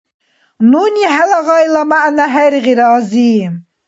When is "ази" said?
2.97-3.31